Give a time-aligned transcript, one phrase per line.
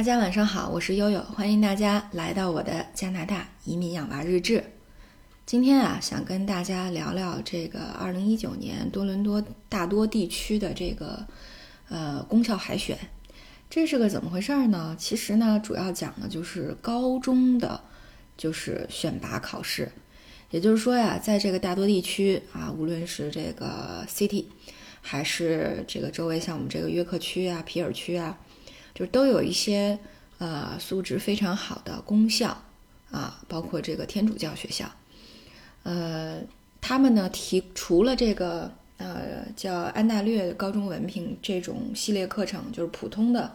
[0.00, 4.64] 大家晚上好，我是悠悠，欢迎大家来到我的加拿大移民养娃日志。
[5.44, 11.26] 今天啊，想跟大家聊聊这个二零一九年多伦多大多地区的这个
[11.90, 12.96] 呃公校海选，
[13.68, 14.96] 这是个怎么回事呢？
[14.98, 17.78] 其实呢，主要讲的就是高中的
[18.38, 19.92] 就是选拔考试，
[20.50, 24.46] 也就是说呀，在这个大多地区啊，无论是这个 City
[25.02, 28.38] 还是这个周围像我们这个约克区啊、皮尔区啊。
[29.00, 29.98] 就都有一些
[30.36, 32.54] 呃素质非常好的公校
[33.10, 34.84] 啊，包括这个天主教学校，
[35.84, 36.42] 呃，
[36.82, 43.50] 他们呢提除了这个呃叫安大略高中文凭这种系列课程，就是普通的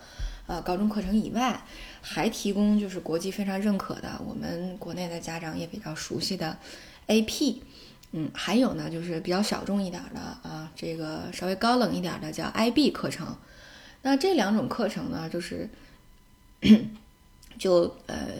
[0.47, 1.63] 呃高中课程以外，
[2.01, 6.57] 还提供就是国际非常认可的，我们国内的家长也比较熟悉的
[7.05, 7.57] AP，
[8.13, 13.37] 嗯，还有呢就是比较小众一点的啊，这个稍微高冷一点的叫 IB 课程。
[14.05, 15.67] 那这两种课程呢，就是，
[17.57, 18.37] 就呃，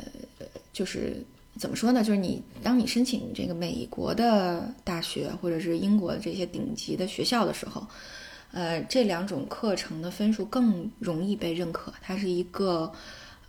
[0.71, 1.26] 就是
[1.57, 2.03] 怎么说呢？
[2.03, 7.84] 就是你当你申请这个美国的大学或者是英国的这些顶级的学校的时候，
[8.51, 11.91] 呃，这两种课程的分数更容易被认可。
[11.99, 12.93] 它是一个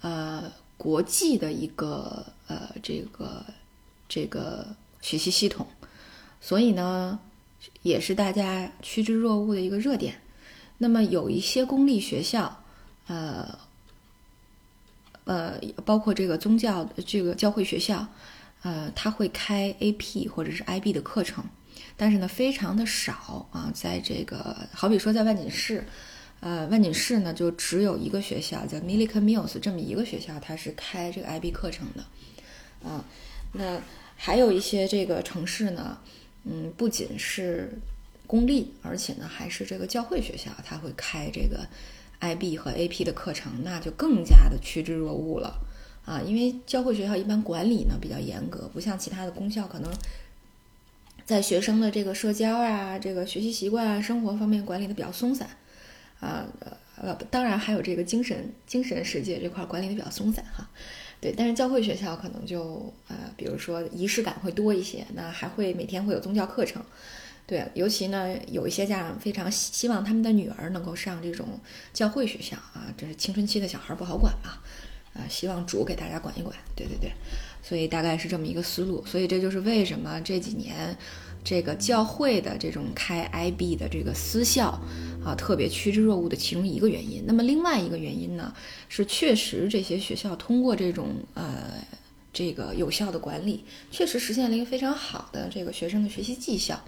[0.01, 3.45] 呃国际的一个呃这个
[4.09, 4.67] 这个
[5.03, 5.67] 学习系统，
[6.41, 7.19] 所以呢，
[7.83, 10.19] 也是大家趋之若鹜的一个热点。
[10.79, 12.63] 那么有一些公立学校，
[13.07, 13.59] 呃，
[15.25, 18.07] 呃，包括这个宗教这个教会学校，
[18.63, 21.43] 呃，他会开 AP 或者是 IB 的课程，
[21.97, 23.73] 但是呢，非常的少啊。
[23.75, 25.87] 在这个好比说在万锦市，
[26.41, 33.03] 呃，万锦市呢就只有一个学校叫 Milliken Mills 这么一个学校，它是开这个 IB 课程的，啊，
[33.53, 33.81] 那
[34.17, 35.99] 还有一些这个城市呢，
[36.45, 37.73] 嗯，不仅是。
[38.27, 41.67] 公立，而且呢，还是这个教会学校，他会开这个
[42.21, 45.61] IB 和 AP 的课程，那就更加的趋之若鹜了
[46.05, 46.21] 啊！
[46.27, 49.93] 因为教会学校一般管理呢比较严格，不像其他的公校，可能
[51.25, 55.49] 在学生的这个社交啊、这个学习习惯啊、生活方面管理的比较松散
[56.21, 56.47] 啊。
[56.99, 60.67] 呃，当然还有这个精神精神世界这块管理的比较松散哈。
[61.21, 66.83] 对，但是教会学校可能就呃，比如说仪式感会多一些，那还会每天会有宗教课程。
[67.47, 71.47] 对，尤其呢，有一些家长非常希希望他们的女儿能够上这种
[71.93, 74.59] 教会学校啊，这是青春期的小孩不好管嘛，
[75.15, 77.13] 啊，希望主给大家管一管，对对对，
[77.63, 80.97] 所以大概是这么一个思路，所以这就是为什么这几年
[81.45, 84.71] 这个教会的这种开 IB 的这个私校
[85.25, 87.23] 啊，特别趋之若鹜的其中一个原因。
[87.29, 88.53] 那么另外一个原因呢，
[88.89, 91.75] 是确实这些学校通过这种呃
[92.33, 96.83] 这个有效的管理，确实实现了一个非常好的这个学生的学习绩效。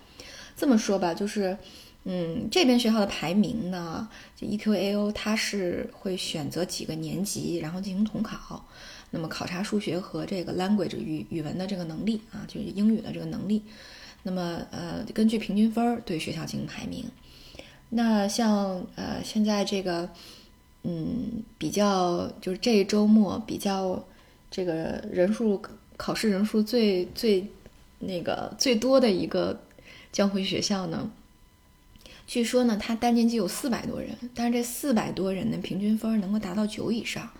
[0.59, 1.57] 这么说吧，就是，
[2.03, 8.67] 嗯，这边学校的排名呢，就 EQAO 它是会选择几个年级，然后进行统考，
[9.13, 13.63] 那么考察数学和这个 language 语语文的这个能力啊，就是英语的这个能力，
[14.25, 17.05] 那么呃，根据平均分儿对学校进行排名。
[17.91, 20.11] 那像呃现在这个，
[20.83, 24.05] 嗯，比较就是这一周末比较
[24.51, 25.63] 这个人数
[25.97, 27.47] 考试人数最最
[28.01, 29.57] 那个最多的一个。
[30.11, 31.11] 教会学校呢，
[32.27, 37.31] 据说呢，它单年级有四百多人，但是这四百多人的平均分能够达到九以上，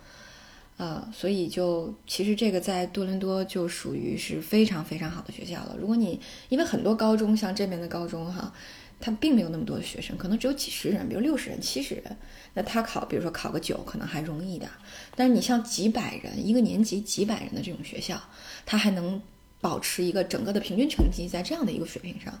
[0.77, 5.75] 呃，所以就其实这个在多伦多就属于是非常非常好的学校了。
[5.79, 6.19] 如果你
[6.49, 8.53] 因为很多高中像这边的高中哈，
[8.99, 12.17] 它并没有那么多的学生，可能只有几十人，比如六十人、七十人，
[12.53, 14.69] 那他考，比如说考个九，可能还容易一点。
[15.15, 18.21] 但是你像几百人一个年级几百人的这种学校，
[18.65, 19.21] 他还能。
[19.61, 22.33] 保持一个整个的平均成绩在这样的一个水平上，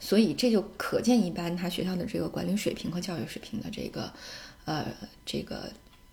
[0.00, 4.10] 所以这就可见一斑，他学校的这个管理水平和教育水平的这个，
[4.64, 4.86] 呃，
[5.26, 5.70] 这个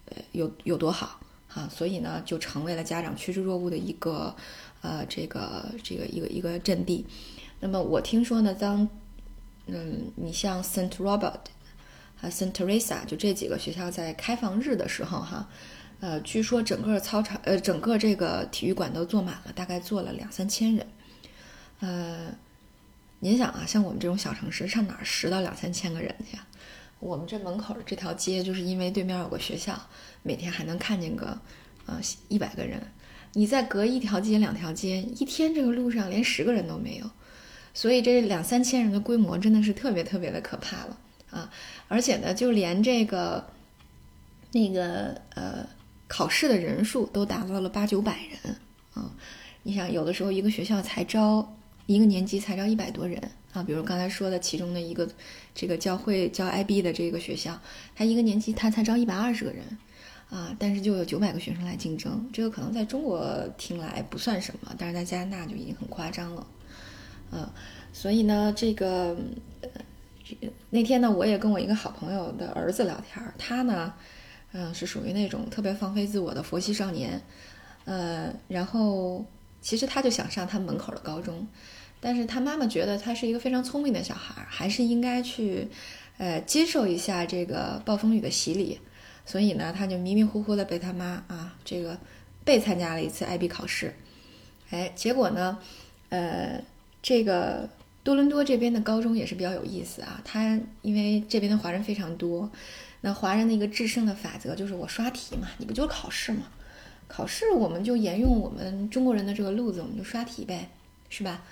[0.07, 4.35] 呃有有多好啊，所以呢，就成为了家长趋之若鹜的一个
[4.81, 7.05] 呃这个这个一个一个阵地。
[7.61, 8.87] 那么我听说呢，当
[9.67, 11.39] 嗯你像 Saint Robert
[12.17, 15.47] 和 Saint Teresa 就这几个学校在开放日的时候哈。
[16.01, 20.87] 呃，据说整个操场，呃，整个这个体育馆都坐满了，大概坐了两三千人。
[21.81, 22.33] 呃，
[23.19, 26.37] 您想啊，像我们这种小城市，上哪儿拾到两三千个人去？
[26.99, 29.77] 我们这门口这条街，就是因为对面有个学校，
[30.23, 31.37] 每天还能看见个，
[31.85, 31.99] 呃，
[32.29, 32.81] 一百个人。
[33.33, 37.09] 你再隔一条街、两条街，一天这个路上连十个人都没有。
[37.73, 40.97] 所以这两三千人的规模真的是特别特别的可怕了
[41.29, 41.51] 啊！
[41.89, 43.45] 而且呢，就连这个，
[44.53, 45.67] 那个，呃。
[46.09, 48.55] 考试的人数都达到了八九百人
[48.93, 49.09] 啊！
[49.63, 53.21] 你想，有的时候一个学校才招一个年级才招一百多人
[53.53, 53.63] 啊。
[53.63, 55.07] 比如刚才说的其中的一个
[55.53, 57.57] 这个教会教 IB 的这个学校，
[57.95, 59.63] 他一个年级他才招一百二十个人
[60.29, 66.47] 啊，但是就有九百个学生来竞争，这个可能在中国听来不算什么，但是在加拿大就已经很夸张了，
[67.31, 67.47] 嗯，
[67.93, 69.15] 所以呢，这个
[70.69, 73.93] 那天呢，我也跟我一个好朋友的儿子聊天，他呢，
[74.51, 77.21] 嗯，是属于那种特别放飞自我的佛系少年，
[77.85, 79.25] 呃，然后
[79.61, 81.47] 其实他就想上他门口的高中，
[81.99, 85.67] 但是他妈妈觉得他是一个非常聪明的小孩，还是应该去，
[86.17, 88.79] 呃，接受一下这个暴风雨的洗礼。
[89.25, 91.95] 所以呢，他就迷迷糊糊的被他妈啊，这个
[92.43, 93.93] 被参加了一次 IB 考试，
[94.71, 95.59] 哎，结果呢，
[96.09, 96.59] 呃，
[97.03, 97.69] 这个
[98.03, 100.19] 多伦多这边的高中也是比较有意思啊。
[100.25, 102.49] 他因为这边的华人非常多，
[103.01, 106.43] 那华人的一个制胜的法则就是我刷题嘛，你不就考试嘛？
[107.07, 110.69] 考试我们就沿用我们中国人的这个路子，我们就刷题呗，
[111.09, 111.43] 是吧？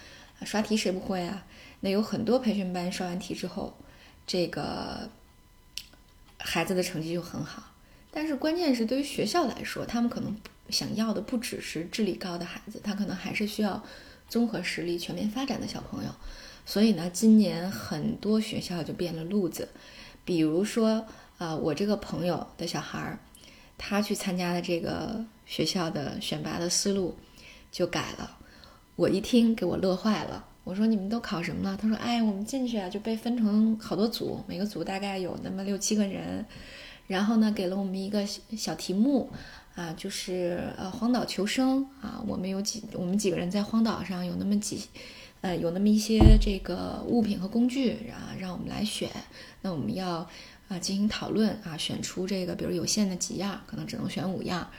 [0.45, 1.45] 刷题谁不会啊？
[1.79, 3.77] 那有很多培训班刷完题之后，
[4.25, 5.09] 这个。
[6.39, 7.63] 孩子的成绩就很好，
[8.11, 10.37] 但是关键是对于学校来说，他们可能
[10.69, 13.83] 想要的不只是智力高的孩子，他可能还是需要
[14.29, 16.11] 综合实力全面发展的小朋友。
[16.63, 19.67] 所以呢，今年很多学校就变了路子，
[20.23, 23.19] 比如说，啊，我这个朋友的小孩儿，
[23.77, 27.15] 他去参加的这个学校的选拔的思路
[27.71, 28.37] 就改了，
[28.95, 30.45] 我一听给我乐坏了。
[30.63, 31.77] 我说你们都考什么了？
[31.77, 36.45] 他说：“哎，我们进去啊，就被分成好多组，每个组大概有那么六七个人，
[37.07, 39.29] 然后呢，给了我们一个小题目，
[39.75, 42.21] 啊，就是呃荒岛求生啊。
[42.27, 44.83] 我们有几，我们几个人在荒岛上有那么几，
[45.41, 49.09] 呃，有那么一些这个物品和工具，啊让我们来选。
[49.61, 50.27] 那我们要
[50.67, 54.69] 啊进行讨论啊，选出这个，比如有限的几样，可能只能选五样，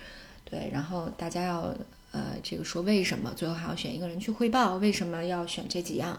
[0.44, 1.74] 对，然后大家要。”
[2.10, 4.76] 呃，这个说为什么最后还要选一个人去汇报？
[4.76, 6.18] 为什么要选这几样？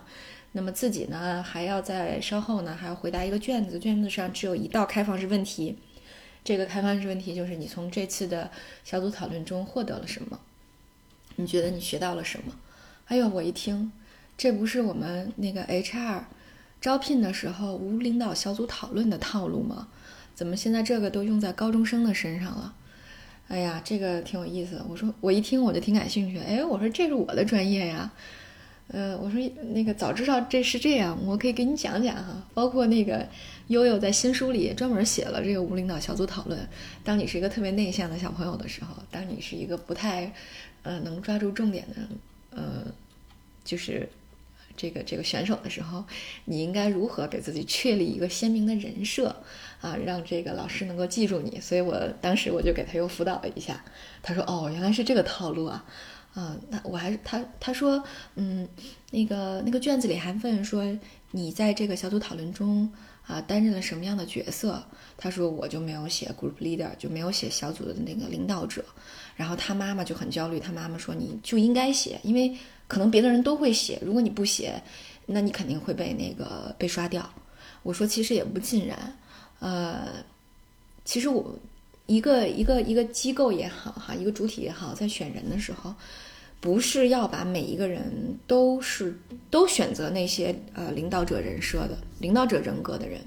[0.51, 5.79] 那么自己呢，还要在稍后呢，还要回答一个卷子，卷子上只有一道开放式问题。
[6.43, 8.51] 这个开放式问题就是你从这次的
[8.83, 10.39] 小组讨论中获得了什么？
[11.37, 12.53] 你觉得你学到了什么？
[13.07, 13.91] 哎呦，我一听，
[14.39, 16.21] 这不是我们那个 HR
[16.79, 19.89] 招聘的时候无领导小组讨论的套路吗？
[20.33, 22.73] 怎么现在这个都用在高中生的身上了？
[23.49, 24.81] 哎呀，这个挺有意思。
[24.87, 26.39] 我说，我一听我就挺感兴趣。
[26.39, 28.09] 哎，我说这是我的专业呀。
[28.87, 29.41] 呃，我说
[29.73, 32.41] 那个早知道这是这样，我可以给你讲讲哈。
[32.53, 33.27] 包括那个
[33.67, 36.57] 悠悠在新书里专门写了这个无领导小组讨论。
[37.03, 40.33] 当你是一个特别内向的小朋友的时候，当你是一个不太
[40.83, 41.95] 呃能抓住重点的
[42.51, 42.85] 呃，
[43.65, 44.07] 就是。
[44.79, 46.05] 这个这个选手的时候，
[46.45, 49.35] 你应该如何给自己确立一个鲜明的人设
[49.81, 51.59] 啊，让这个老师能够记住你？
[51.59, 53.83] 所以我当时我就给他又辅导了一下。
[54.23, 55.83] 他说：“哦，原来是这个套路啊，
[56.33, 58.01] 啊，那我还是他他说，
[58.35, 58.65] 嗯，
[59.11, 60.85] 那个那个卷子里还问说
[61.31, 62.89] 你在这个小组讨论中
[63.27, 64.81] 啊担任了什么样的角色？
[65.17, 68.85] 他说我就没有写 group leader，就没有写小组的那个领导者。
[69.35, 72.55] 然后他妈妈就很焦虑，他妈妈说你就应该写，因为。”
[72.89, 74.81] 可能别的人都会写，如果你不写，
[75.27, 77.31] 那你肯定会被那个被刷掉。
[77.83, 79.17] 我说其实也不尽然，
[79.59, 80.07] 呃，
[81.05, 81.57] 其实我
[82.07, 85.93] 一个一个一个机构也好哈，一个主体也好，在选人的时候，
[86.59, 89.17] 不是要把每一个人都是
[89.51, 93.21] 都选择那些呃领导者人设的领导者人格的人，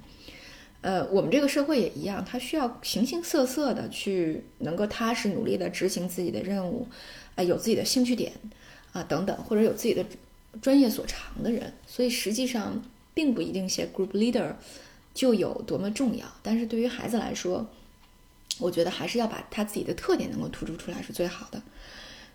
[0.80, 6.86] 呃，我们这个社会也一样，他需要形形色色的去能够踏实努力的执行自己的任务，
[7.36, 8.32] 呃，有自己的兴趣点。
[8.92, 10.04] 啊，等等，或者有自己的
[10.60, 12.82] 专业所长的人，所以实际上
[13.14, 14.54] 并不一定写 group leader
[15.14, 16.26] 就有多么重要。
[16.42, 17.66] 但是对于孩子来说，
[18.58, 21.62] 我觉得还是要把他自己的特点能够突出出来是最好的。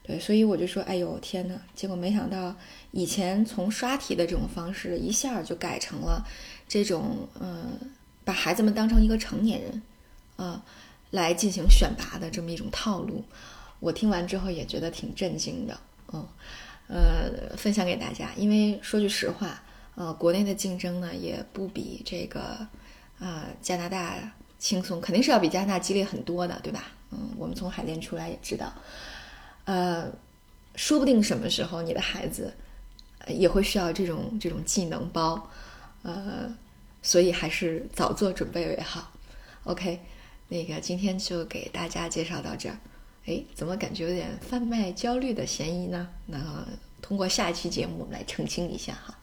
[0.04, 1.62] 对，所以我就说，哎呦天哪！
[1.76, 2.56] 结果没想到，
[2.92, 6.26] 以前从刷题的这种方式，一下就改成了
[6.66, 7.78] 这种，嗯，
[8.24, 9.82] 把孩子们当成一个成年人，
[10.38, 10.64] 啊，
[11.12, 13.24] 来进行选拔的这么一种套路。
[13.82, 15.78] 我听完之后也觉得挺震惊的。
[16.14, 16.28] 嗯，
[16.88, 19.62] 呃，分享给大家，因为说句实话，
[19.96, 22.68] 呃，国内的竞争呢也不比这个，
[23.20, 24.16] 啊，加拿大
[24.58, 26.86] 轻松，肯定是要比加拿大激烈很多的，对吧？
[27.12, 28.74] 嗯，我们从海淀出来也知道，
[29.66, 30.12] 呃，
[30.76, 32.54] 说不定什么时候你的孩子
[33.28, 35.50] 也会需要这种这种技能包，
[36.04, 36.54] 呃，
[37.02, 39.12] 所以还是早做准备为好。
[39.64, 40.00] OK，
[40.48, 42.78] 那个今天就给大家介绍到这儿。
[43.28, 46.08] 哎，怎么感觉有点贩卖焦虑的嫌疑呢？
[46.26, 46.66] 那
[47.02, 49.18] 通过下一期节目来澄清一下哈。